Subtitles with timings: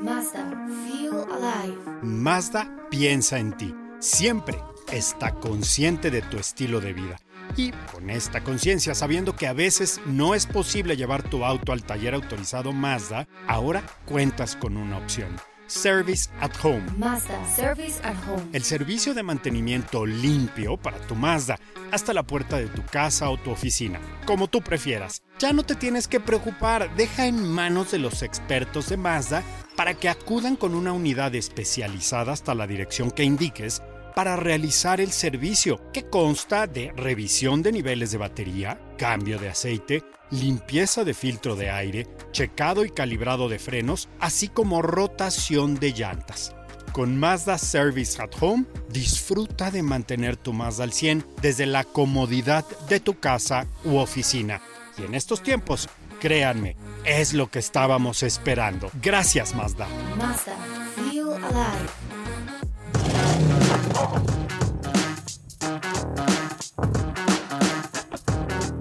[0.00, 1.78] Mazda, feel alive.
[2.02, 3.74] Mazda piensa en ti.
[3.98, 4.58] Siempre
[4.90, 7.16] está consciente de tu estilo de vida.
[7.56, 11.84] Y con esta conciencia, sabiendo que a veces no es posible llevar tu auto al
[11.84, 15.36] taller autorizado Mazda, ahora cuentas con una opción.
[15.72, 16.84] Service at Home.
[16.98, 18.44] Mazda, service at home.
[18.52, 21.58] El servicio de mantenimiento limpio para tu Mazda
[21.90, 25.22] hasta la puerta de tu casa o tu oficina, como tú prefieras.
[25.38, 29.42] Ya no te tienes que preocupar, deja en manos de los expertos de Mazda
[29.74, 33.82] para que acudan con una unidad especializada hasta la dirección que indiques
[34.14, 40.04] para realizar el servicio, que consta de revisión de niveles de batería, cambio de aceite,
[40.30, 46.54] limpieza de filtro de aire, checado y calibrado de frenos, así como rotación de llantas.
[46.92, 52.66] Con Mazda Service at Home, disfruta de mantener tu Mazda al 100 desde la comodidad
[52.88, 54.60] de tu casa u oficina.
[54.98, 55.88] Y en estos tiempos,
[56.20, 58.90] créanme, es lo que estábamos esperando.
[59.00, 59.88] Gracias Mazda.
[60.18, 60.54] Mazda,
[60.94, 62.01] feel alive.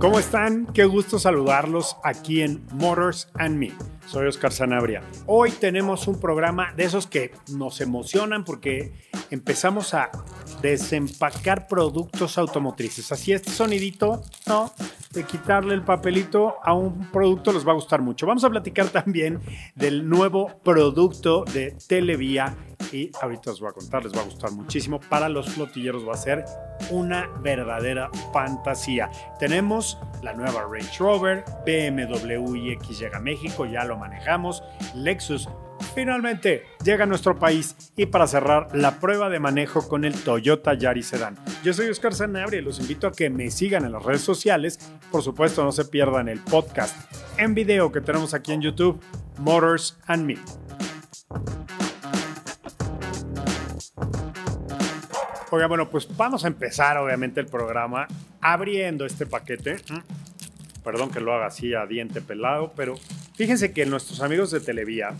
[0.02, 0.66] ¿Cómo están?
[0.73, 3.72] Qué gusto saludarlos aquí en Motors and Me.
[4.08, 5.03] Soy Oscar Sanabria.
[5.28, 8.94] Hoy tenemos un programa de esos que nos emocionan porque
[9.30, 10.09] empezamos a
[10.61, 13.11] desempacar productos automotrices.
[13.11, 14.73] Así este sonidito, ¿no?
[15.13, 18.25] De quitarle el papelito a un producto les va a gustar mucho.
[18.25, 19.39] Vamos a platicar también
[19.75, 22.55] del nuevo producto de Televía
[22.91, 24.99] y ahorita os voy a contar, les va a gustar muchísimo.
[24.99, 26.45] Para los flotilleros va a ser
[26.89, 29.09] una verdadera fantasía.
[29.39, 34.63] Tenemos la nueva Range Rover, BMW iX llega a México, ya lo manejamos,
[34.95, 35.50] Lexus
[35.81, 40.74] finalmente llega a nuestro país y para cerrar la prueba de manejo con el Toyota
[40.74, 41.38] Yaris Sedan.
[41.64, 44.80] Yo soy Oscar Sanabria y los invito a que me sigan en las redes sociales.
[45.12, 46.96] Por supuesto, no se pierdan el podcast
[47.38, 49.02] en video que tenemos aquí en YouTube,
[49.38, 50.38] Motors and Me.
[55.53, 58.08] Oiga, bueno, pues vamos a empezar obviamente el programa
[58.40, 59.78] abriendo este paquete.
[60.81, 62.96] Perdón que lo haga así a diente pelado, pero
[63.36, 65.13] fíjense que nuestros amigos de Televía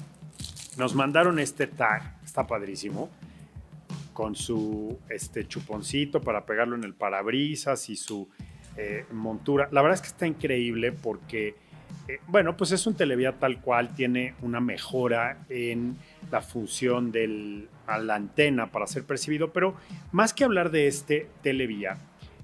[0.78, 3.10] nos mandaron este tag, está padrísimo,
[4.14, 8.28] con su este chuponcito para pegarlo en el parabrisas y su
[8.78, 9.68] eh, montura.
[9.72, 11.56] La verdad es que está increíble porque,
[12.08, 15.98] eh, bueno, pues es un Televía tal cual, tiene una mejora en
[16.32, 19.76] la función de la antena para ser percibido, pero
[20.12, 21.98] más que hablar de este Televía,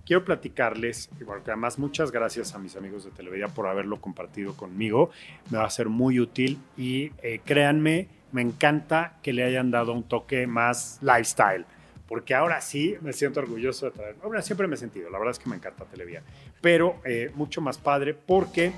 [0.06, 4.00] quiero platicarles, y bueno, que además muchas gracias a mis amigos de Televía por haberlo
[4.02, 5.12] compartido conmigo,
[5.50, 9.94] me va a ser muy útil y eh, créanme, me encanta que le hayan dado
[9.94, 11.66] un toque más lifestyle,
[12.08, 15.40] porque ahora sí me siento orgulloso de traer, siempre me he sentido, la verdad es
[15.40, 16.24] que me encanta Televía,
[16.62, 18.74] pero eh, mucho más padre porque...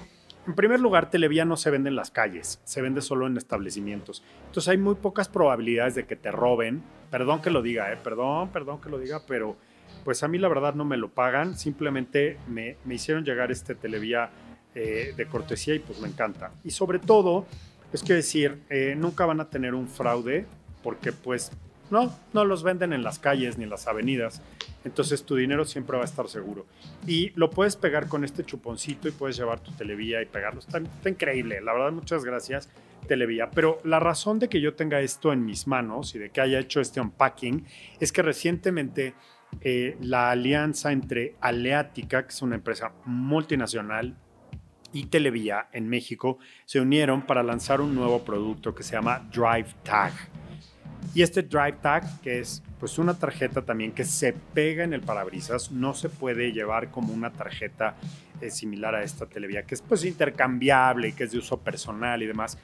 [0.48, 4.24] En primer lugar, Televía no se vende en las calles, se vende solo en establecimientos.
[4.48, 6.82] Entonces hay muy pocas probabilidades de que te roben.
[7.12, 9.58] Perdón que lo diga, eh, perdón, perdón que lo diga, pero
[10.04, 11.56] pues a mí la verdad no me lo pagan.
[11.56, 14.32] Simplemente me, me hicieron llegar este Televía
[14.76, 16.52] eh, de cortesía y pues me encanta.
[16.64, 17.46] Y sobre todo,
[17.94, 20.46] es que decir, eh, nunca van a tener un fraude
[20.84, 21.52] porque pues
[21.90, 24.42] no, no los venden en las calles ni en las avenidas.
[24.86, 26.66] Entonces tu dinero siempre va a estar seguro.
[27.06, 30.60] Y lo puedes pegar con este chuponcito y puedes llevar tu televía y pegarlo.
[30.60, 31.62] Está, increíble.
[31.62, 32.70] La verdad, muchas gracias,
[33.08, 33.50] Televía.
[33.52, 36.60] Pero la razón de que yo tenga esto en mis manos y de que haya
[36.60, 37.66] hecho este unpacking
[38.00, 39.16] es que recientemente
[39.62, 44.16] eh, la alianza entre Aleática, que es una empresa multinacional,
[44.94, 49.70] y Televía en México se unieron para lanzar un nuevo producto que se llama Drive
[49.84, 50.14] Tag.
[51.14, 55.02] Y este Drive Tag, que es pues una tarjeta también que se pega en el
[55.02, 57.96] parabrisas, no se puede llevar como una tarjeta
[58.42, 62.22] eh, similar a esta Televía, que es pues intercambiable y que es de uso personal
[62.22, 62.58] y demás.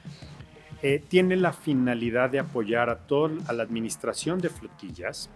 [0.82, 5.30] Eh, tiene la finalidad de apoyar a toda a la administración de flotillas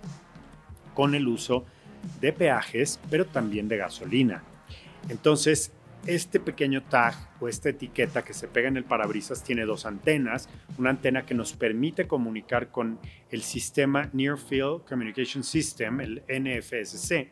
[0.94, 1.64] con el uso
[2.20, 4.42] de peajes, pero también de gasolina.
[5.08, 5.72] Entonces,
[6.06, 10.48] este pequeño tag o esta etiqueta que se pega en el parabrisas tiene dos antenas.
[10.78, 12.98] Una antena que nos permite comunicar con
[13.30, 17.28] el sistema Near Field Communication System, el NFSC,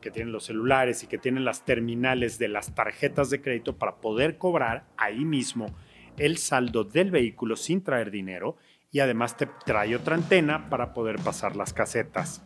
[0.00, 3.96] que tienen los celulares y que tienen las terminales de las tarjetas de crédito para
[3.96, 5.74] poder cobrar ahí mismo
[6.18, 8.56] el saldo del vehículo sin traer dinero
[8.92, 12.42] y además te trae otra antena para poder pasar las casetas.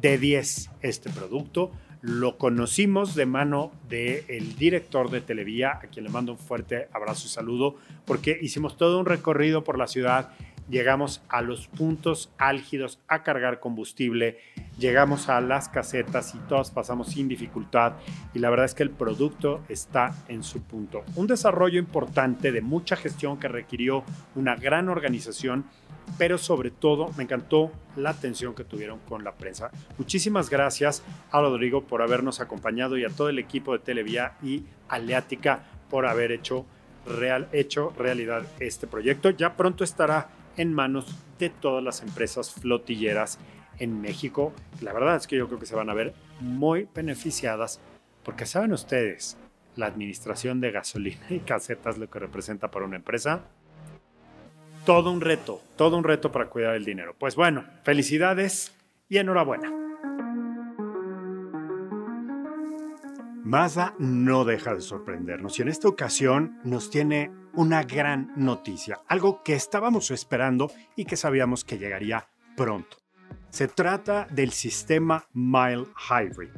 [0.00, 1.72] De 10 este producto
[2.04, 7.26] lo conocimos de mano del director de Televía, a quien le mando un fuerte abrazo
[7.26, 10.32] y saludo, porque hicimos todo un recorrido por la ciudad,
[10.68, 14.38] llegamos a los puntos álgidos a cargar combustible,
[14.78, 17.94] llegamos a las casetas y todas pasamos sin dificultad
[18.32, 21.04] y la verdad es que el producto está en su punto.
[21.16, 25.64] Un desarrollo importante de mucha gestión que requirió una gran organización
[26.18, 29.70] pero sobre todo me encantó la atención que tuvieron con la prensa.
[29.98, 34.64] Muchísimas gracias a Rodrigo por habernos acompañado y a todo el equipo de Televía y
[34.88, 36.66] Aleática por haber hecho,
[37.06, 39.30] real, hecho realidad este proyecto.
[39.30, 41.06] Ya pronto estará en manos
[41.38, 43.38] de todas las empresas flotilleras
[43.78, 44.52] en México.
[44.80, 47.80] La verdad es que yo creo que se van a ver muy beneficiadas
[48.22, 49.36] porque saben ustedes,
[49.76, 53.44] la administración de gasolina y casetas lo que representa para una empresa
[54.84, 57.14] todo un reto, todo un reto para cuidar el dinero.
[57.18, 58.74] Pues bueno, felicidades
[59.08, 59.72] y enhorabuena.
[63.44, 69.42] Mazda no deja de sorprendernos y en esta ocasión nos tiene una gran noticia, algo
[69.42, 72.96] que estábamos esperando y que sabíamos que llegaría pronto.
[73.50, 76.50] Se trata del sistema Mile Hybrid.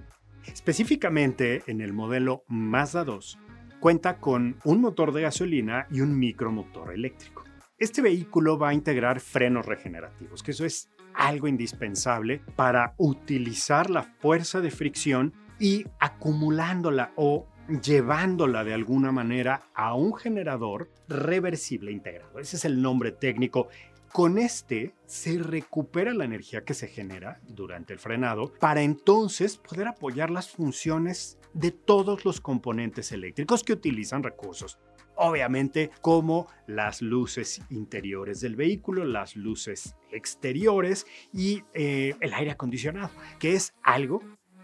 [0.44, 3.38] Específicamente en el modelo Mazda 2,
[3.80, 7.44] cuenta con un motor de gasolina y un micromotor eléctrico.
[7.78, 14.02] Este vehículo va a integrar frenos regenerativos, que eso es algo indispensable para utilizar la
[14.02, 17.46] fuerza de fricción y acumulándola o
[17.82, 22.38] llevándola de alguna manera a un generador reversible integrado.
[22.38, 23.68] Ese es el nombre técnico.
[24.12, 29.88] Con este se recupera la energía que se genera durante el frenado para entonces poder
[29.88, 34.78] apoyar las funciones de todos los componentes eléctricos que utilizan recursos
[35.16, 43.10] obviamente como las luces interiores del vehículo, las luces exteriores y eh, el aire acondicionado,
[43.38, 44.20] que es algo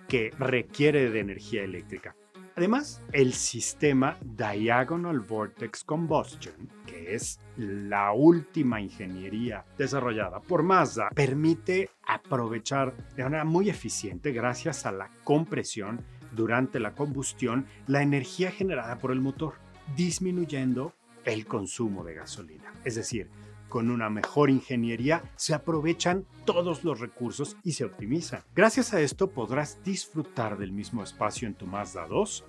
[0.08, 2.14] que requiere de energía eléctrica.
[2.56, 6.54] Además, el sistema Diagonal Vortex Combustion,
[6.86, 14.84] que es la última ingeniería desarrollada por Mazda, permite aprovechar de manera muy eficiente, gracias
[14.84, 19.54] a la compresión durante la combustión, la energía generada por el motor
[19.96, 20.92] disminuyendo
[21.24, 22.72] el consumo de gasolina.
[22.84, 23.30] Es decir,
[23.72, 28.42] con una mejor ingeniería se aprovechan todos los recursos y se optimizan.
[28.54, 32.44] Gracias a esto podrás disfrutar del mismo espacio en tu Mazda 2,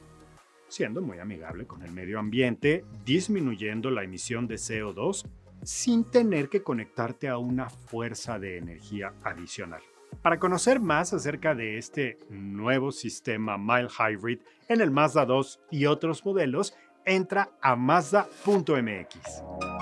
[0.67, 5.25] siendo muy amigable con el medio ambiente, disminuyendo la emisión de CO2
[5.63, 9.81] sin tener que conectarte a una fuerza de energía adicional.
[10.21, 15.85] Para conocer más acerca de este nuevo sistema Mile Hybrid en el Mazda 2 y
[15.85, 19.72] otros modelos, entra a Mazda.mx.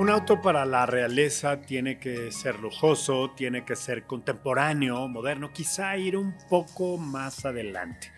[0.00, 5.94] Un auto para la realeza tiene que ser lujoso, tiene que ser contemporáneo, moderno, quizá
[5.98, 8.10] ir un poco más adelante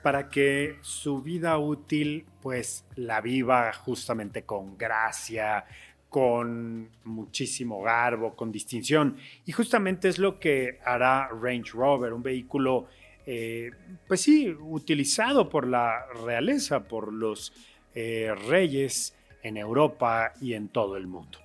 [0.00, 5.64] para que su vida útil pues la viva justamente con gracia,
[6.08, 9.16] con muchísimo garbo, con distinción.
[9.44, 12.86] Y justamente es lo que hará Range Rover, un vehículo
[13.26, 13.72] eh,
[14.06, 17.52] pues sí, utilizado por la realeza, por los
[17.92, 19.13] eh, reyes
[19.44, 21.38] en Europa y en todo el mundo.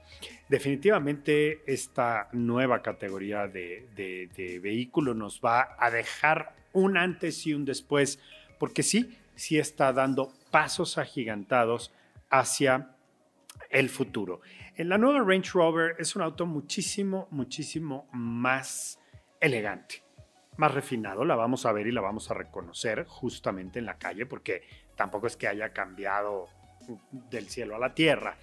[0.47, 7.65] Definitivamente esta nueva categoría de, de, vehículo nos va a dejar un antes y un
[7.65, 8.19] después,
[8.57, 11.93] porque sí, sí está dando pasos agigantados
[12.31, 12.95] hacia
[13.69, 14.41] el futuro.
[14.75, 18.99] En la nueva Range Rover es un auto muchísimo, muchísimo más
[19.39, 20.09] elegante
[20.59, 24.25] más refinado, la vamos a ver y la vamos a reconocer justamente en la calle,
[24.25, 24.63] porque
[24.97, 26.49] tampoco es que haya cambiado
[27.11, 28.37] del cielo a la tierra,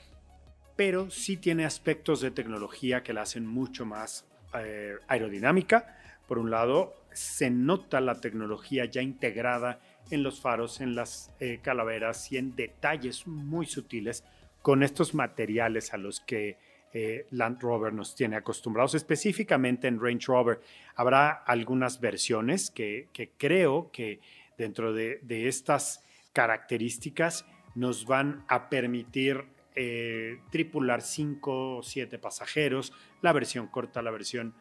[0.76, 5.96] pero sí tiene aspectos de tecnología que la hacen mucho más eh, aerodinámica.
[6.26, 11.60] Por un lado, se nota la tecnología ya integrada en los faros, en las eh,
[11.62, 14.24] calaveras y en detalles muy sutiles
[14.62, 16.58] con estos materiales a los que
[16.92, 20.60] eh, Land Rover nos tiene acostumbrados, específicamente en Range Rover.
[20.94, 24.20] Habrá algunas versiones que, creo que
[24.56, 27.44] dentro de, estas características
[27.76, 29.44] nos van a permitir
[29.76, 32.92] eh, tripular 5 o 7 pasajeros,
[33.22, 34.54] la versión corta, la versión,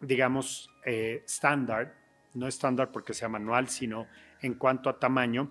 [0.00, 4.08] digamos, estándar, eh, no estándar porque sea manual, sino
[4.40, 5.50] en cuanto a tamaño,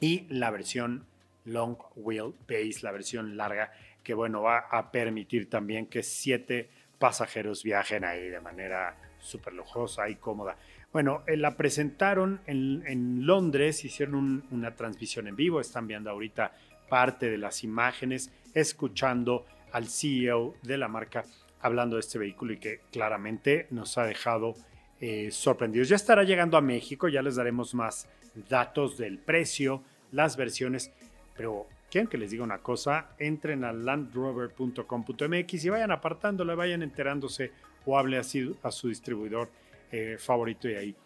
[0.00, 1.06] y la versión
[1.46, 3.72] long wheel base, la versión larga,
[4.02, 10.08] que bueno, va a permitir también que siete pasajeros viajen ahí de manera súper lujosa
[10.08, 10.56] y cómoda.
[10.94, 16.52] Bueno, eh, la presentaron en, Londres, hicieron un- una transmisión en vivo, están viendo ahorita
[16.88, 21.24] parte de las imágenes, escuchando al CEO de la marca
[21.62, 24.54] hablando de este vehículo y que claramente nos ha dejado
[25.00, 25.88] eh, sorprendidos.
[25.88, 28.08] Ya estará llegando a México, ya les daremos más
[28.48, 29.82] datos del precio,
[30.12, 30.92] las versiones,
[31.36, 37.50] pero quieren que les diga una cosa, entren a landrover.com.mx y vayan apartándolo, vayan enterándose
[37.84, 39.50] o hable así a su distribuidor
[39.96, 40.96] eh, favorito y ahí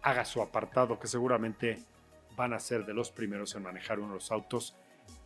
[0.00, 1.80] haga su apartado que seguramente
[2.36, 4.76] van a ser de los primeros en manejar uno de los autos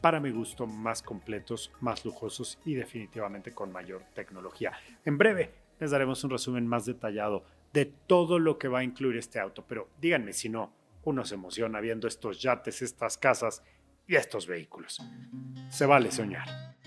[0.01, 4.73] para mi gusto más completos, más lujosos y definitivamente con mayor tecnología.
[5.05, 9.19] En breve les daremos un resumen más detallado de todo lo que va a incluir
[9.19, 10.73] este auto, pero díganme si no,
[11.05, 13.63] uno se emociona viendo estos yates, estas casas
[14.07, 15.03] y estos vehículos.
[15.69, 16.78] Se vale soñar.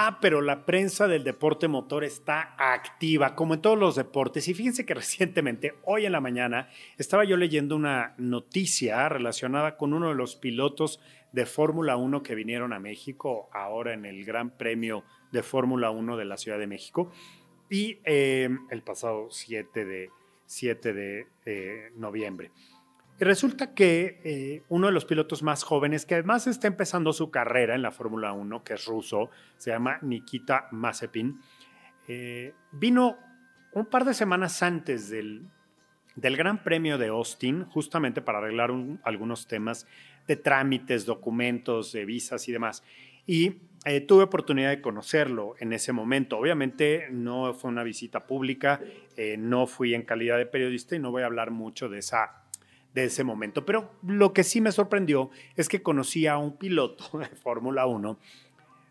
[0.00, 4.46] Ah, pero la prensa del deporte motor está activa, como en todos los deportes.
[4.46, 9.92] Y fíjense que recientemente, hoy en la mañana, estaba yo leyendo una noticia relacionada con
[9.92, 11.00] uno de los pilotos
[11.32, 15.02] de Fórmula 1 que vinieron a México ahora en el Gran Premio
[15.32, 17.10] de Fórmula 1 de la Ciudad de México.
[17.68, 20.12] Y eh, el pasado 7 de,
[20.46, 22.52] 7 de eh, noviembre.
[23.20, 27.74] Resulta que eh, uno de los pilotos más jóvenes, que además está empezando su carrera
[27.74, 31.40] en la Fórmula 1, que es ruso, se llama Nikita Mazepin,
[32.06, 33.16] eh, vino
[33.72, 35.42] un par de semanas antes del,
[36.14, 39.88] del Gran Premio de Austin, justamente para arreglar un- algunos temas
[40.28, 42.84] de trámites, documentos, de visas y demás.
[43.26, 46.38] Y eh, tuve oportunidad de conocerlo en ese momento.
[46.38, 48.80] Obviamente no fue una visita pública,
[49.38, 52.44] no fui en calidad de periodista y no voy a hablar mucho de esa
[52.94, 53.64] de ese momento.
[53.64, 58.18] Pero lo que sí me sorprendió es que conocí a un piloto de Fórmula 1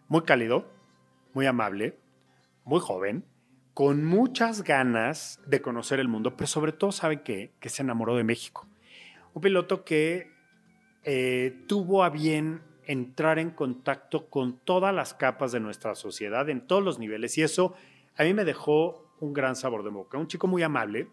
[0.07, 0.65] muy cálido,
[1.33, 1.97] muy amable,
[2.63, 3.25] muy joven,
[3.73, 7.51] con muchas ganas de conocer el mundo, pero sobre todo, ¿sabe qué?
[7.59, 8.67] Que se enamoró de México.
[9.33, 10.31] Un piloto que
[11.03, 16.65] eh, tuvo a bien entrar en contacto con todas las capas de nuestra sociedad, en
[16.65, 17.75] todos los niveles, y eso
[18.17, 20.17] a mí me dejó un gran sabor de boca.
[20.17, 21.09] Un chico muy amable,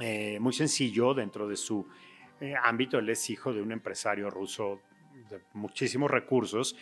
[0.00, 1.86] eh, muy sencillo dentro de su
[2.40, 2.98] eh, ámbito.
[2.98, 4.80] Él es hijo de un empresario ruso
[5.28, 6.76] de muchísimos recursos.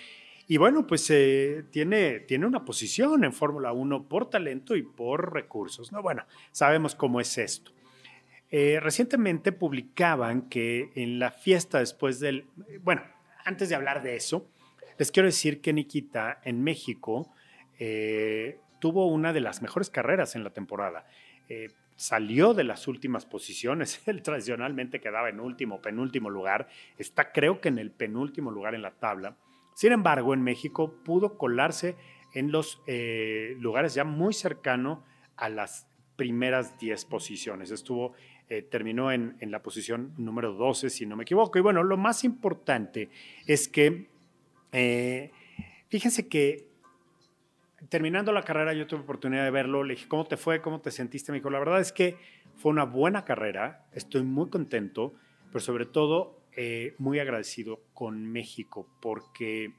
[0.49, 5.33] Y bueno, pues eh, tiene, tiene una posición en Fórmula 1 por talento y por
[5.33, 5.93] recursos.
[5.93, 6.03] ¿no?
[6.03, 7.73] Bueno, sabemos cómo es esto.
[8.49, 12.47] Recientemente publicaban que en la fiesta después del...
[12.81, 13.03] Bueno,
[13.45, 14.49] antes de hablar de eso,
[14.99, 17.35] les quiero decir que Nikita en México
[18.79, 21.07] tuvo una de las mejores carreras en la temporada.
[21.97, 24.03] Salió de las últimas posiciones.
[24.07, 26.69] Él tradicionalmente quedaba en último, penúltimo lugar.
[26.99, 29.37] Está creo que en el penúltimo lugar en la tabla.
[29.75, 31.97] Sin embargo, en México pudo colarse
[32.33, 35.05] en los eh, lugares ya muy cercano
[35.37, 35.87] a las
[36.17, 37.71] primeras 10 posiciones.
[37.71, 38.15] Estuvo,
[38.49, 41.59] eh, terminó en, en, la posición número 12, si no me equivoco.
[41.59, 43.11] Y bueno, lo más importante
[43.47, 44.09] es que,
[44.73, 45.31] eh,
[45.89, 46.66] fíjense que
[47.89, 49.85] terminando la carrera, yo tuve oportunidad de verlo.
[49.85, 50.61] Le dije, ¿cómo te fue?
[50.61, 51.33] ¿Cómo te sentiste?
[51.33, 52.17] Me dijo, la verdad es que
[52.57, 53.87] fue una buena carrera.
[53.93, 55.15] Estoy muy contento,
[55.49, 59.75] pero sobre todo eh, muy agradecido con México porque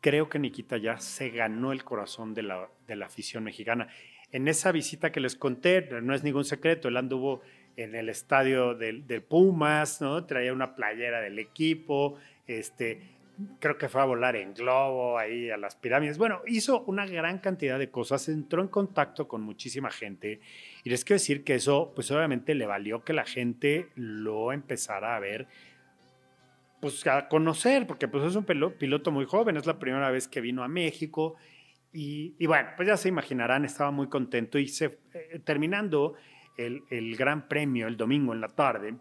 [0.00, 3.88] creo que Nikita ya se ganó el corazón de la, de la afición mexicana.
[4.32, 7.42] En esa visita que les conté, no es ningún secreto, él anduvo
[7.76, 10.24] en el estadio del, del Pumas, ¿no?
[10.24, 13.00] Traía una playera del equipo, este,
[13.58, 16.18] creo que fue a volar en globo ahí a las pirámides.
[16.18, 20.40] Bueno, hizo una gran cantidad de cosas, entró en contacto con muchísima gente
[20.84, 25.16] y les quiero decir que eso, pues obviamente le valió que la gente lo empezara
[25.16, 25.46] a ver,
[26.80, 30.40] pues a conocer, porque pues es un piloto muy joven, es la primera vez que
[30.40, 31.36] vino a México
[31.92, 36.14] y, y bueno, pues ya se imaginarán, estaba muy contento y se, eh, terminando
[36.56, 38.94] el, el Gran Premio el domingo en la tarde,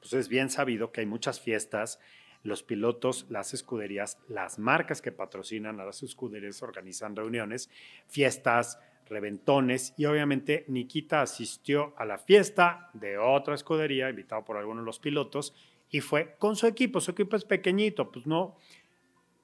[0.00, 2.00] pues es bien sabido que hay muchas fiestas,
[2.42, 7.70] los pilotos, las escuderías, las marcas que patrocinan a las escuderías organizan reuniones,
[8.08, 14.82] fiestas, reventones y obviamente Nikita asistió a la fiesta de otra escudería, invitado por algunos
[14.82, 15.54] de los pilotos,
[15.90, 17.00] y fue con su equipo.
[17.00, 18.56] Su equipo es pequeñito, pues no,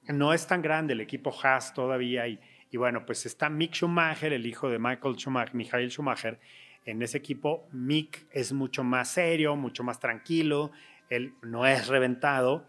[0.07, 2.27] no es tan grande el equipo Haas todavía.
[2.27, 2.39] Y,
[2.71, 6.39] y bueno, pues está Mick Schumacher, el hijo de Michael Schumacher, Michael Schumacher.
[6.85, 10.71] En ese equipo, Mick es mucho más serio, mucho más tranquilo,
[11.09, 12.65] él no es reventado.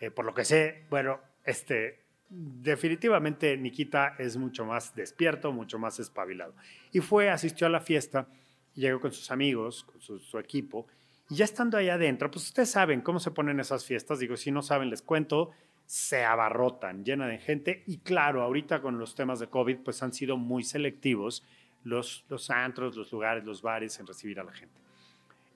[0.00, 6.00] Eh, por lo que sé, bueno, este, definitivamente Nikita es mucho más despierto, mucho más
[6.00, 6.54] espabilado.
[6.90, 8.26] Y fue, asistió a la fiesta,
[8.74, 10.86] llegó con sus amigos, con su, equipo,
[11.28, 14.18] y ya estando ahí adentro, pues ustedes saben cómo se ponen esas fiestas.
[14.18, 15.50] Digo, si no saben, les cuento.
[15.86, 20.12] se abarrotan, llena de gente y claro, ahorita con los temas de COVID pues han
[20.12, 21.44] sido muy selectivos
[21.82, 24.80] los, los antros, los lugares, los bares en recibir a la gente.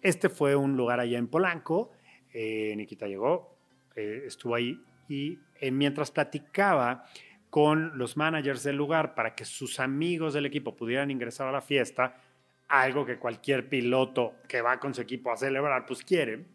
[0.03, 1.93] Este fue un lugar allá en Polanco,
[2.33, 3.54] eh, Nikita llegó,
[3.97, 7.05] eh, estuvo ahí y eh, mientras platicaba
[7.51, 11.61] con los managers del lugar para que sus amigos del equipo pudieran ingresar a la
[11.61, 12.21] fiesta,
[12.69, 16.47] algo que cualquier piloto que va con su equipo a celebrar pues quiere,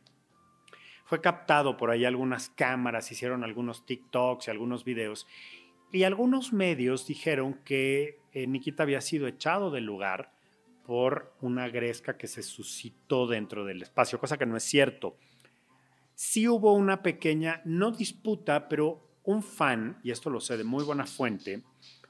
[1.05, 5.25] fue captado por ahí algunas cámaras, hicieron algunos TikToks y algunos videos.
[5.91, 10.31] Y algunos medios dijeron que eh, Nikita había sido echado del lugar
[10.85, 15.17] por una gresca que se suscitó dentro del espacio, cosa que no es cierto.
[16.21, 20.83] Sí hubo una pequeña, no disputa, pero un fan, y esto lo sé de muy
[20.83, 21.63] buena fuente,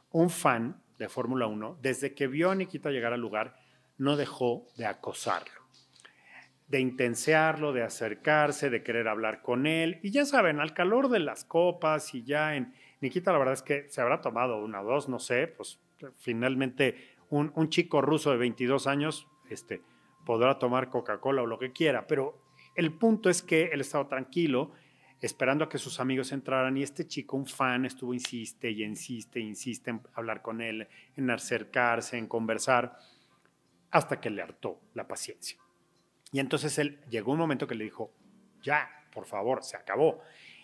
[0.10, 3.54] un fan de Fórmula 1, desde que vio a Nikita llegar al lugar,
[4.00, 5.52] no dejó de acosarlo
[6.70, 10.00] de intensearlo, de acercarse, de querer hablar con él.
[10.02, 12.74] Y ya saben, al calor de las copas y ya en...
[13.02, 15.80] Nikita, la verdad es que se habrá tomado una o dos, no sé, pues
[16.18, 19.84] finalmente un, un chico ruso de 22 años este,
[20.26, 22.49] podrá tomar Coca-Cola o lo que quiera, pero
[22.80, 24.72] el punto es que él estaba tranquilo,
[25.20, 29.42] esperando a que sus amigos entraran y este chico, un fan, estuvo insiste y insiste,
[29.42, 32.98] insiste en hablar con él, en acercarse, en conversar,
[33.92, 35.60] hasta que le hartó la paciencia.
[36.32, 38.14] Y entonces él llegó un momento que le dijo,
[38.64, 40.22] ya, por favor, se acabó.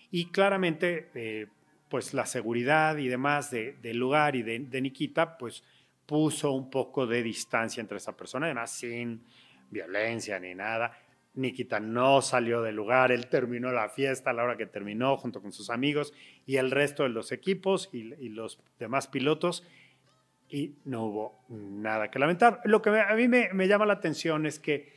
[0.09, 1.47] Y claramente, eh,
[1.89, 5.65] pues la seguridad y demás del lugar y de, de, Nikita, pues
[6.05, 9.21] puso un poco de distancia entre esa persona, además sin
[9.69, 10.97] violencia ni nada.
[11.35, 15.41] Nikita no salió del lugar, él terminó la fiesta a la hora que terminó junto
[15.41, 16.13] con sus amigos
[16.45, 19.63] y el resto de los equipos y, los demás pilotos
[20.49, 22.61] y no hubo nada que lamentar.
[22.65, 24.93] Lo que a mí me, llama la atención es que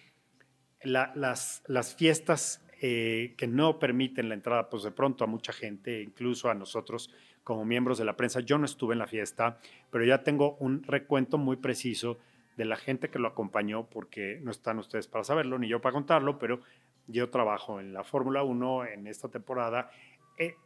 [0.83, 6.01] las, las fiestas eh, que no permiten la entrada, pues de pronto a mucha gente,
[6.01, 7.11] incluso a nosotros
[7.43, 8.39] como miembros de la prensa.
[8.39, 9.59] Yo no estuve en la fiesta,
[9.91, 12.19] pero ya tengo un recuento muy preciso
[12.59, 15.93] de la gente que lo acompañó, porque no están ustedes para saberlo, ni yo para
[15.93, 16.61] contarlo, pero
[17.07, 19.93] yo trabajo en la Fórmula 1 en esta temporada,
[20.37, 20.57] eh,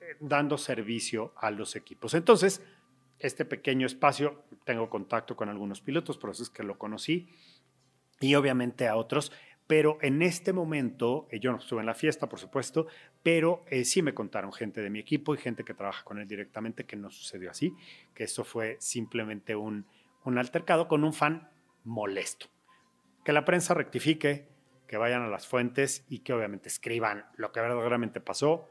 [0.00, 2.14] eh, dando servicio a los equipos.
[2.14, 2.64] Entonces,
[3.20, 7.28] este pequeño espacio, tengo contacto con algunos pilotos, por eso es que lo conocí,
[8.20, 9.30] y obviamente a otros,
[9.68, 12.88] pero en este momento, eh, yo no estuve en la fiesta, por supuesto,
[13.22, 16.84] pero sí me contaron gente de mi equipo y gente que trabaja con él directamente
[16.84, 17.72] que no sucedió así,
[18.14, 19.86] que eso fue simplemente un,
[20.26, 21.48] un altercado con un fan
[21.84, 22.46] molesto.
[23.24, 24.48] Que la prensa rectifique,
[24.86, 28.68] que vayan a las fuentes y que obviamente escriban lo que verdaderamente pasó.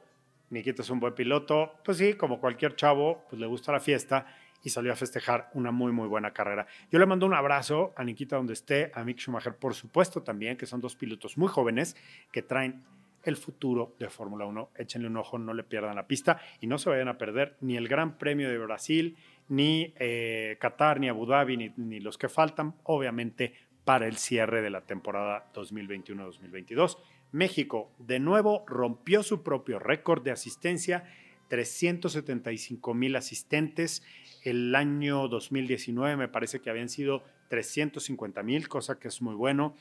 [0.49, 4.27] Nikita es un buen piloto, pues sí, como cualquier chavo, pues le gusta la fiesta
[4.63, 6.67] y salió a festejar una muy, muy buena carrera.
[6.91, 10.57] Yo le mando un abrazo a Nikita donde esté, a Mick Schumacher, por supuesto también,
[10.57, 11.95] que son dos pilotos muy jóvenes
[12.31, 12.83] que traen
[13.23, 14.69] el futuro de Fórmula 1.
[14.75, 17.75] Échenle un ojo, no le pierdan la pista y no se vayan a perder ni
[17.75, 22.29] el Gran Premio de Brasil, ni eh, Qatar, ni Abu Dhabi, ni, ni los que
[22.29, 23.53] faltan, obviamente,
[23.83, 26.97] para el cierre de la temporada 2021-2022.
[27.31, 31.03] México de nuevo rompió su propio récord de asistencia,
[31.49, 34.03] 375 mil asistentes.
[34.43, 39.75] El año 2019 me parece que habían sido 350 mil, cosa que es muy bueno.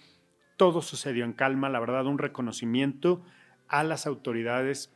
[0.56, 3.22] Todo sucedió en calma, la verdad, un reconocimiento
[3.68, 4.92] a las autoridades,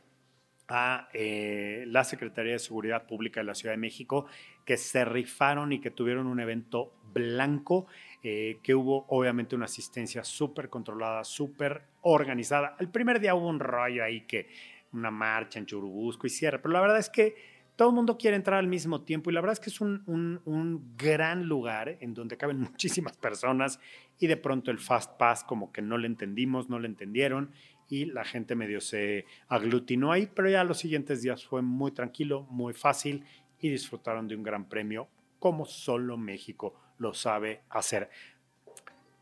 [0.69, 4.27] a eh, la Secretaría de Seguridad Pública de la Ciudad de México,
[4.63, 7.87] que se rifaron y que tuvieron un evento blanco,
[8.21, 12.75] eh, que hubo obviamente una asistencia súper controlada, súper organizada.
[12.79, 14.47] El primer día hubo un rollo ahí que
[14.93, 17.35] una marcha en Churubusco y cierre, pero la verdad es que
[17.75, 20.03] todo el mundo quiere entrar al mismo tiempo y la verdad es que es un,
[20.05, 23.79] un, gran lugar en donde caben muchísimas personas
[24.19, 27.51] y de pronto el Fast Pass como que no le entendimos, no le entendieron
[27.89, 32.43] y la gente medio se aglutinó ahí, pero ya los siguientes días fue muy tranquilo,
[32.49, 33.25] muy fácil
[33.59, 38.09] y disfrutaron de un gran premio como solo México lo sabe hacer.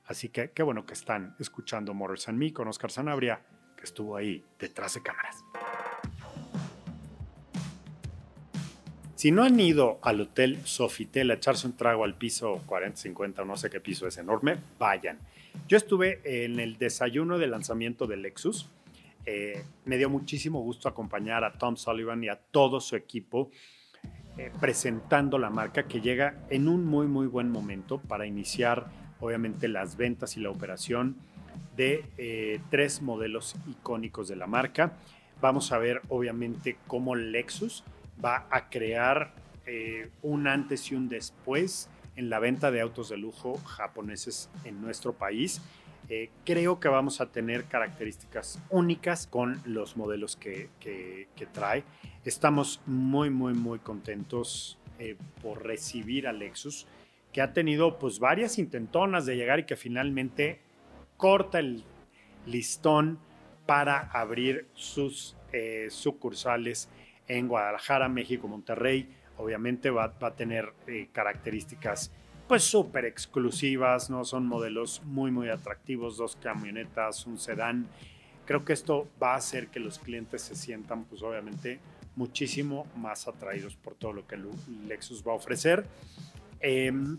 [0.05, 3.41] Así que qué bueno que están escuchando Morris and Me con Oscar Sanabria,
[3.75, 5.43] que estuvo ahí detrás de cámaras.
[9.15, 13.41] Si no han ido al Hotel Sofitel a echarse un trago al piso 40, 50
[13.41, 15.19] o no sé qué piso es enorme, vayan.
[15.67, 18.69] Yo estuve en el desayuno de lanzamiento del Lexus.
[19.25, 23.51] Eh, me dio muchísimo gusto acompañar a Tom Sullivan y a todo su equipo
[24.37, 28.85] eh, presentando la marca que llega en un muy muy buen momento para iniciar
[29.19, 31.17] obviamente las ventas y la operación
[31.75, 34.93] de eh, tres modelos icónicos de la marca.
[35.41, 37.83] Vamos a ver obviamente cómo Lexus
[38.23, 39.33] va a crear
[40.21, 45.13] un antes y un después en la venta de autos de lujo japoneses en nuestro
[45.13, 45.61] país.
[46.09, 51.83] Eh, creo que vamos a tener características únicas con los modelos que, que- trae.
[52.25, 56.87] Estamos muy, muy, muy contentos eh, por recibir a Lexus,
[57.31, 60.59] que ha tenido pues varias intentonas de llegar y que finalmente
[61.17, 61.83] corta el
[62.45, 63.19] listón
[63.65, 66.89] para abrir sus eh, sucursales
[67.27, 69.09] en Guadalajara, México, Monterrey.
[69.37, 72.11] Obviamente va, va a tener eh, características
[72.47, 74.23] pues súper exclusivas, ¿no?
[74.23, 77.87] Son modelos muy, muy atractivos, dos camionetas, un sedán.
[78.45, 81.79] Creo que esto va a hacer que los clientes se sientan, pues obviamente,
[82.15, 84.39] muchísimo más atraídos por todo lo que
[84.87, 85.85] Lexus va a ofrecer.
[86.61, 87.17] Em,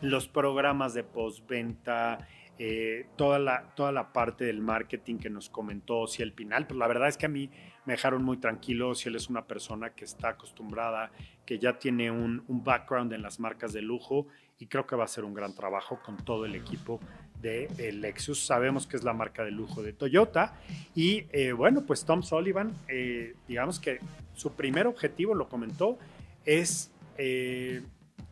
[0.00, 2.26] los programas de postventa,
[2.58, 6.88] eh, toda, la, toda la parte del marketing que nos comentó Ciel Pinal, pues la
[6.88, 7.50] verdad es que a mí
[7.86, 8.94] me dejaron muy tranquilo.
[8.94, 11.10] Si él es una persona que está acostumbrada,
[11.44, 14.26] que ya tiene un, un background en las marcas de lujo
[14.58, 17.00] y creo que va a ser un gran trabajo con todo el equipo
[17.44, 18.46] de Lexus.
[18.46, 20.54] Sabemos que es la marca de lujo de Toyota
[20.94, 24.00] y eh, bueno, pues Tom Sullivan, eh, digamos que
[24.34, 25.98] su primer objetivo, lo comentó,
[26.46, 27.82] es eh,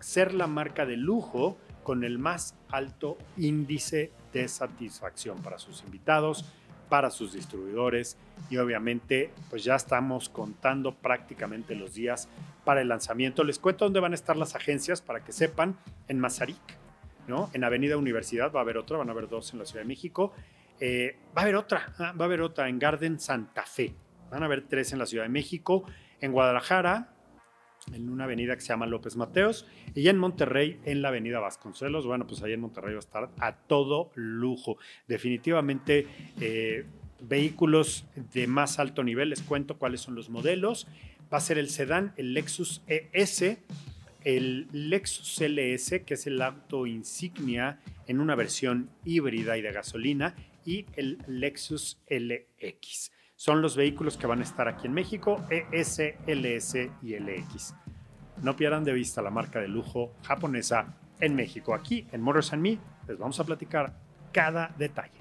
[0.01, 6.51] ser la marca de lujo con el más alto índice de satisfacción para sus invitados,
[6.93, 8.19] para sus distribuidores
[8.51, 12.29] y obviamente pues ya estamos contando prácticamente los días
[12.67, 13.45] para el lanzamiento.
[13.45, 15.79] Les cuento dónde van a estar las agencias para que sepan.
[16.09, 16.61] En Mazarik,
[17.27, 17.49] ¿no?
[17.55, 19.89] En Avenida Universidad va a haber otra, van a haber dos en la Ciudad de
[19.89, 20.35] México.
[20.81, 23.95] Eh, va a haber otra, ah, va a haber otra en Garden Santa Fe.
[24.31, 25.85] Van a haber tres en la Ciudad de México.
[26.21, 27.15] En Guadalajara,
[27.93, 32.07] en una avenida que se llama López Mateos, y en Monterrey, en la avenida Vasconcelos.
[32.07, 34.77] Bueno, pues ahí en Monterrey va a estar a todo lujo.
[35.09, 36.07] Definitivamente
[36.41, 36.85] eh,
[37.21, 40.87] vehículos de más alto nivel, les cuento cuáles son los modelos.
[41.33, 43.59] Va a ser el sedán, el Lexus ES,
[44.25, 50.35] el Lexus LS, que es el auto insignia en una versión híbrida y de gasolina,
[50.65, 53.11] y el Lexus LX.
[53.45, 57.75] Son los vehículos que van a estar aquí en México, ES, LS y LX.
[58.41, 61.75] No pierdan de vista la marca de lujo japonesa en México.
[61.75, 62.79] Aquí en Motors and Me
[63.09, 63.95] les vamos a platicar
[64.31, 65.19] cada detalle.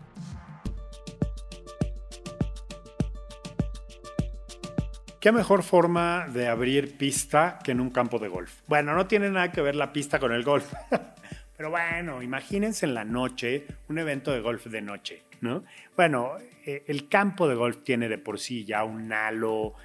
[5.19, 8.61] ¿Qué mejor forma de abrir pista que en un campo de golf?
[8.67, 10.71] Bueno, no tiene nada que ver la pista con el golf.
[11.61, 15.63] Pero bueno, imagínense en la noche, un evento de golf de noche, ¿no?
[15.95, 19.75] Bueno, eh, el campo de golf tiene de por sí ya un halo,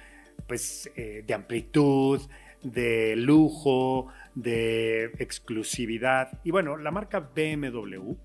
[0.47, 2.19] pues, eh, de amplitud,
[2.63, 6.41] de lujo, de exclusividad.
[6.43, 8.15] Y bueno, la marca BMW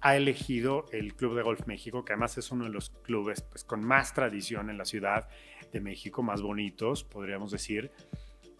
[0.00, 3.64] ha elegido el Club de Golf México, que además es uno de los clubes pues,
[3.64, 5.28] con más tradición en la Ciudad
[5.70, 7.90] de México, más bonitos, podríamos decir,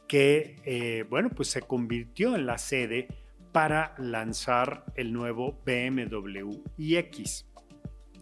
[0.07, 3.09] que, eh, bueno, pues se convirtió en la sede
[3.53, 7.47] para lanzar el nuevo BMW iX.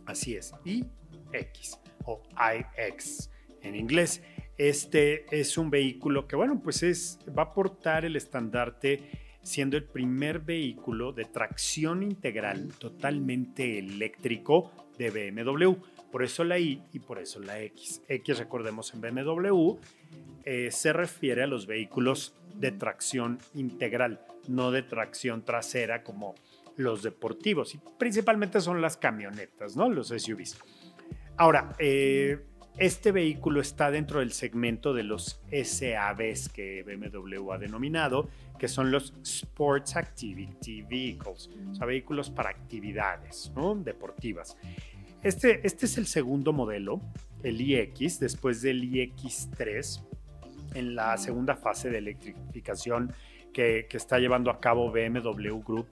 [0.07, 3.31] Así es, iX o iX
[3.63, 4.23] en inglés.
[4.59, 9.85] Este es un vehículo que, bueno, pues es, va a portar el estandarte siendo el
[9.85, 15.75] primer vehículo de tracción integral totalmente eléctrico de BMW.
[16.11, 18.03] Por eso la I y por eso la X.
[18.09, 19.77] X, recordemos, en BMW
[20.45, 26.35] eh, se refiere a los vehículos de tracción integral, no de tracción trasera como
[26.77, 27.75] los deportivos.
[27.75, 29.89] Y principalmente son las camionetas, ¿no?
[29.89, 30.59] Los SUVs.
[31.37, 32.39] Ahora, eh,
[32.79, 38.91] este vehículo está dentro del segmento de los SAVs que BMW ha denominado, que son
[38.91, 43.75] los Sports Activity Vehicles, o sea, vehículos para actividades ¿no?
[43.75, 44.59] deportivas.
[45.27, 47.01] Este, este es el segundo modelo,
[47.43, 50.01] el iX, después del iX3,
[50.75, 53.13] en la segunda fase de electrificación
[53.53, 55.89] que, que está llevando a cabo BMW Group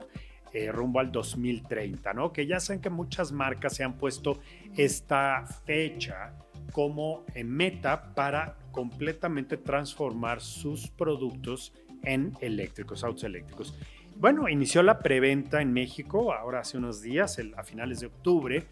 [0.53, 2.31] eh, rumbo al 2030, ¿no?
[2.31, 4.39] Que ya saben que muchas marcas se han puesto
[4.77, 6.33] esta fecha
[6.71, 13.77] como meta para completamente transformar sus productos en eléctricos, autos eléctricos.
[14.15, 18.65] Bueno, inició la preventa en México ahora hace unos días, el, a finales de octubre,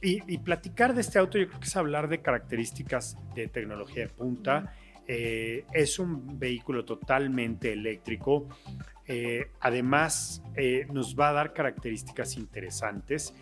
[0.00, 4.04] y, y, platicar de este auto yo creo que es hablar de características de tecnología
[4.04, 4.74] de punta.
[5.10, 8.46] Eh, es un vehículo totalmente eléctrico.
[9.06, 13.34] Eh, además, eh, nos va a dar características interesantes.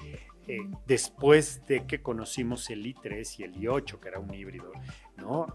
[0.86, 4.70] Después de que conocimos el i3 y el i8, que era un híbrido,
[5.16, 5.52] ¿no?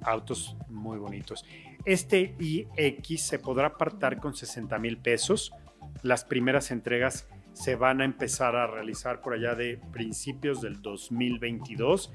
[0.00, 1.44] Autos muy bonitos.
[1.84, 5.52] Este iX se podrá apartar con 60 mil pesos.
[6.00, 12.12] Las primeras entregas se van a empezar a realizar por allá de principios del 2022.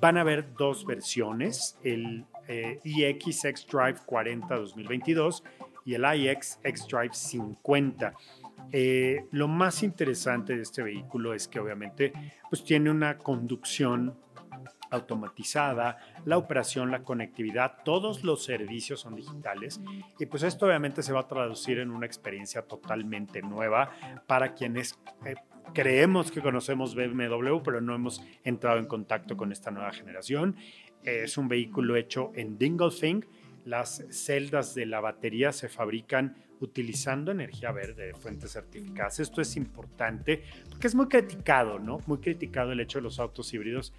[0.00, 5.44] Van a haber dos versiones, el eh, iX X Drive 40 2022
[5.84, 8.14] y el iX X Drive 50.
[8.70, 12.12] Eh, lo más interesante de este vehículo es que obviamente
[12.48, 14.16] pues, tiene una conducción
[14.92, 19.80] automatizada, la operación, la conectividad, todos los servicios son digitales
[20.18, 23.90] y pues esto obviamente se va a traducir en una experiencia totalmente nueva
[24.26, 25.34] para quienes eh,
[25.72, 30.56] creemos que conocemos BMW pero no hemos entrado en contacto con esta nueva generación.
[31.02, 33.26] Es un vehículo hecho en Dingolfing.
[33.64, 39.20] Las celdas de la batería se fabrican utilizando energía verde de fuentes certificadas.
[39.20, 41.98] Esto es importante porque es muy criticado, ¿no?
[42.06, 43.92] Muy criticado el hecho de los autos híbridos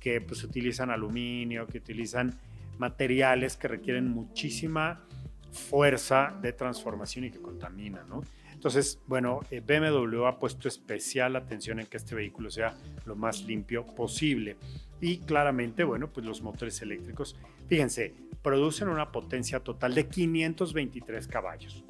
[0.00, 2.38] que pues utilizan aluminio, que utilizan
[2.78, 5.04] materiales que requieren muchísima
[5.52, 8.22] fuerza de transformación y que contaminan, ¿no?
[8.52, 12.74] Entonces, bueno, eh, BMW ha puesto especial atención en que este vehículo sea
[13.04, 14.56] lo más limpio posible.
[15.00, 17.36] Y claramente, bueno, pues los motores eléctricos,
[17.68, 21.84] fíjense, producen una potencia total de 523 caballos.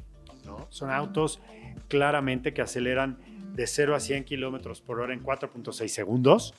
[0.70, 1.40] Son autos
[1.88, 3.18] claramente que aceleran
[3.52, 6.54] de 0 a 100 kilómetros por hora en 4.6 segundos.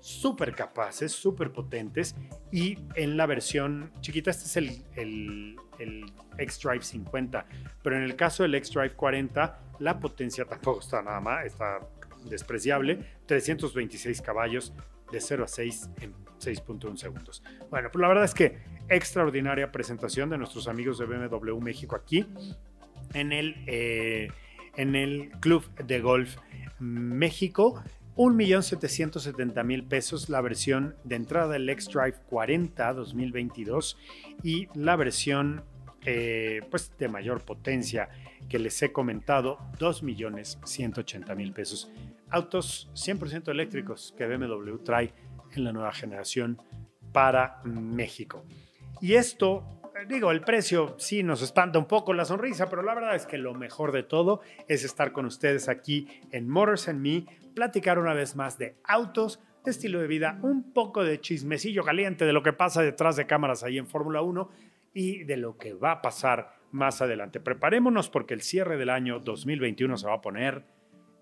[0.00, 2.14] Súper capaces, súper potentes.
[2.52, 7.46] Y en la versión chiquita, este es el, el, el X-Drive 50.
[7.82, 11.80] Pero en el caso del X-Drive 40, la potencia tampoco está nada más, está
[12.24, 13.18] despreciable.
[13.26, 14.72] 326 caballos
[15.10, 17.42] de 0 a 6 en 6.1 segundos.
[17.70, 22.26] Bueno, pues la verdad es que extraordinaria presentación de nuestros amigos de BMW México aquí
[23.14, 24.30] en el, eh,
[24.76, 26.36] en el Club de Golf
[26.78, 27.82] México.
[28.16, 33.96] 1.770.000 pesos la versión de entrada del X-Drive 40 2022
[34.42, 35.62] y la versión
[36.04, 38.08] eh, pues de mayor potencia
[38.48, 41.90] que les he comentado, 2.180.000 pesos.
[42.30, 45.12] Autos 100% eléctricos que BMW trae
[45.54, 46.60] en la nueva generación
[47.12, 48.44] para México.
[49.00, 53.14] Y esto digo, el precio sí nos espanta un poco la sonrisa, pero la verdad
[53.14, 57.26] es que lo mejor de todo es estar con ustedes aquí en Motors and Me,
[57.54, 62.24] platicar una vez más de autos, de estilo de vida, un poco de chismecillo caliente
[62.24, 64.50] de lo que pasa detrás de cámaras ahí en Fórmula 1
[64.94, 67.40] y de lo que va a pasar más adelante.
[67.40, 70.64] Preparémonos porque el cierre del año 2021 se va a poner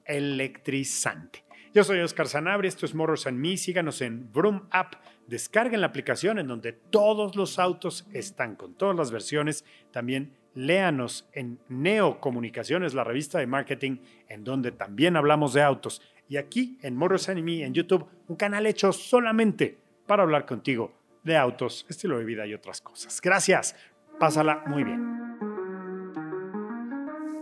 [0.04, 1.45] electrizante.
[1.76, 3.58] Yo soy Oscar Sanabria, esto es Motors and Me.
[3.58, 4.94] Síganos en Vroom App.
[5.26, 9.62] Descarguen la aplicación en donde todos los autos están con todas las versiones.
[9.90, 16.00] También léanos en Neo Comunicaciones, la revista de marketing, en donde también hablamos de autos.
[16.30, 20.94] Y aquí en Motors and Me en YouTube, un canal hecho solamente para hablar contigo
[21.24, 23.20] de autos, estilo de vida y otras cosas.
[23.20, 23.76] Gracias.
[24.18, 25.02] Pásala muy bien.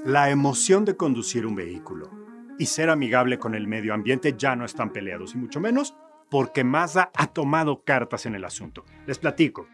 [0.05, 2.24] La emoción de conducir un vehículo
[2.59, 5.95] y ser amigable con el medio ambiente ya no están peleados, y mucho menos
[6.31, 8.85] porque Mazda ha tomado cartas en el asunto.
[9.07, 9.69] Les platico.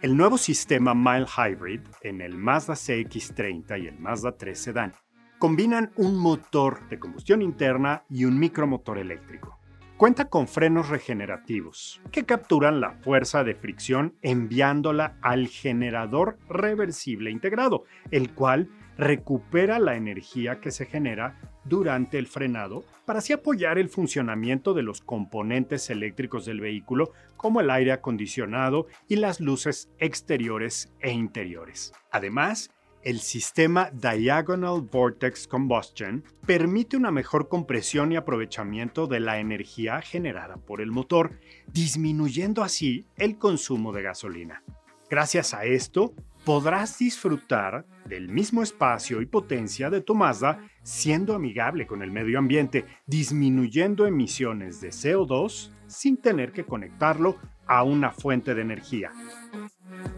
[0.00, 4.92] El nuevo sistema Mile Hybrid en el Mazda CX30 y el Mazda 3 Sedan
[5.38, 9.58] combinan un motor de combustión interna y un micromotor eléctrico.
[9.96, 17.84] Cuenta con frenos regenerativos que capturan la fuerza de fricción enviándola al generador reversible integrado,
[18.12, 23.88] el cual recupera la energía que se genera durante el frenado para así apoyar el
[23.88, 30.92] funcionamiento de los componentes eléctricos del vehículo como el aire acondicionado y las luces exteriores
[31.00, 31.92] e interiores.
[32.10, 32.70] Además,
[33.02, 40.56] el sistema Diagonal Vortex Combustion permite una mejor compresión y aprovechamiento de la energía generada
[40.56, 41.38] por el motor,
[41.72, 44.62] disminuyendo así el consumo de gasolina.
[45.08, 46.12] Gracias a esto,
[46.48, 52.38] podrás disfrutar del mismo espacio y potencia de tu Mazda siendo amigable con el medio
[52.38, 59.10] ambiente, disminuyendo emisiones de CO2 sin tener que conectarlo a una fuente de energía.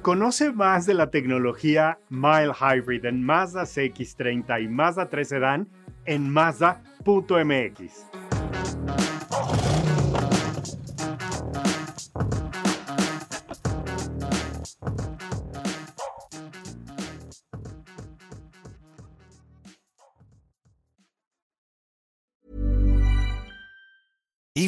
[0.02, 5.68] Conoce más de la tecnología Mile Hybrid en Mazda CX30 y Mazda 3 Sedan
[6.04, 8.19] en Mazda.mx.